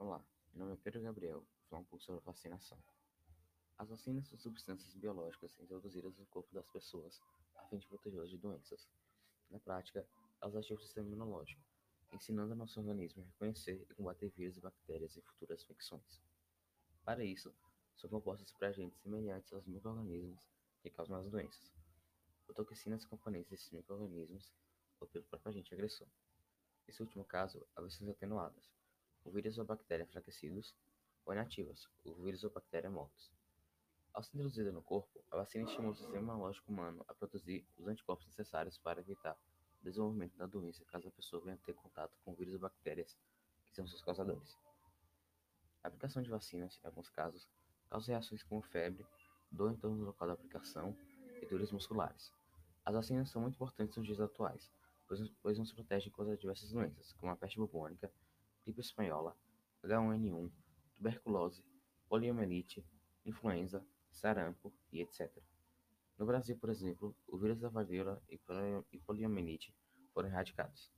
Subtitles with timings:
[0.00, 0.24] Olá,
[0.54, 2.82] meu nome é Pedro Gabriel, vou falar um pouco sobre a vacinação.
[3.76, 7.20] As vacinas são substâncias biológicas introduzidas no corpo das pessoas
[7.54, 8.88] a fim de protegê-las de doenças.
[9.50, 10.08] Na prática,
[10.40, 11.62] elas ativam o sistema imunológico,
[12.14, 16.18] ensinando ao nosso organismo a reconhecer e combater vírus e bactérias em futuras infecções.
[17.04, 17.54] Para isso,
[17.94, 20.48] são compostas por agentes semelhantes aos micro-organismos
[20.80, 21.70] que causam as doenças,
[22.46, 24.50] por toxinas componentes desses micro-organismos
[24.98, 26.08] ou pelo próprio agente agressor.
[26.88, 28.79] Nesse último caso, há versões atenuadas,
[29.24, 30.74] o vírus ou bactéria enfraquecidos
[31.24, 33.30] ou inativas, o vírus ou bactéria mortos.
[34.12, 37.86] Ao ser introduzida no corpo, a vacina estimula o sistema imunológico humano a produzir os
[37.86, 39.38] anticorpos necessários para evitar
[39.80, 43.16] o desenvolvimento da doença caso a pessoa venha ter contato com vírus ou bactérias
[43.64, 44.58] que são seus causadores.
[45.82, 47.48] A aplicação de vacinas, em alguns casos,
[47.88, 49.06] causa reações como febre,
[49.50, 50.96] dor em torno do local da aplicação
[51.40, 52.32] e dores musculares.
[52.84, 54.70] As vacinas são muito importantes nos dias atuais,
[55.06, 58.12] pois, pois nos protegem contra diversas doenças, como a peste bubônica,
[58.64, 59.36] gripe espanhola,
[59.82, 60.50] H1N1,
[60.96, 61.64] tuberculose,
[62.08, 62.84] poliomielite,
[63.24, 65.30] influenza, sarampo e etc.
[66.18, 69.74] No Brasil, por exemplo, o vírus da varíola e poliomielite
[70.12, 70.92] foram erradicados.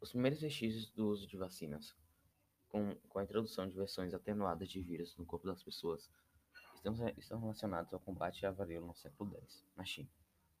[0.00, 1.94] Os primeiros vestígios do uso de vacinas,
[2.68, 6.10] com, com a introdução de versões atenuadas de vírus no corpo das pessoas,
[6.74, 10.08] estão, estão relacionados ao combate à varíola no século X, na China.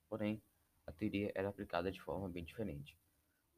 [0.08, 0.42] Porém,
[0.86, 2.98] a teoria era aplicada de forma bem diferente.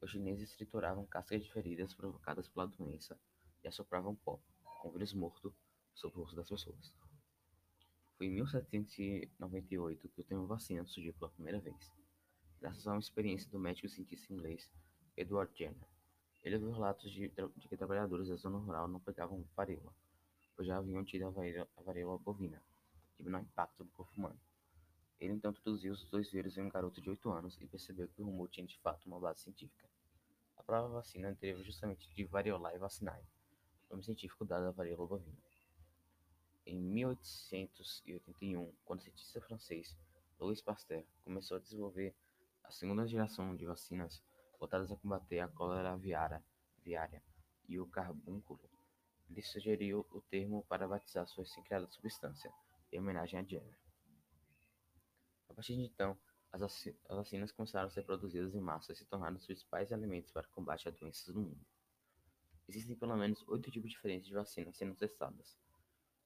[0.03, 3.17] Os chineses trituravam cascas de feridas provocadas pela doença
[3.62, 4.41] e assopravam pó,
[4.81, 5.55] com vírus morto,
[5.95, 6.92] sobre o rosto das pessoas.
[8.19, 11.92] Foi em 1798 que o termo vacina surgiu pela primeira vez,
[12.61, 14.69] graças a uma experiência do médico cientista inglês
[15.17, 15.86] Edward Jenner.
[16.42, 19.95] Ele ouviu relatos de, de, que trabalhadores da zona rural não pegavam varíola,
[20.56, 22.61] pois já haviam tido a varíola, bovina,
[23.17, 24.41] de menor impacto no corpo humano.
[25.33, 28.20] Ele então introduziu os dois vírus em um garoto de 8 anos e percebeu que
[28.20, 29.89] o rumor tinha de fato uma base científica.
[30.58, 33.24] A prova vacina deriva justamente de variolae vacinae,
[33.89, 35.39] nome científico dado à varíola bovina.
[36.66, 39.97] Em 1881, quando o cientista francês
[40.39, 42.14] Louis Pasteur começou a desenvolver
[42.62, 44.23] a segunda geração de vacinas
[44.58, 46.45] voltadas a combater a cólera aviária
[47.67, 48.61] e o carbúnculo,
[49.30, 52.52] ele sugeriu o termo para batizar sua recém-criada substância,
[52.92, 53.83] em homenagem a Jenner.
[55.62, 56.18] Partir de então,
[56.50, 56.61] as
[57.08, 60.89] vacinas começaram a ser produzidas em massa e se tornaram os principais alimentos para combate
[60.89, 61.64] a doenças no mundo.
[62.68, 65.56] Existem pelo menos oito tipos diferentes de vacinas sendo testadas.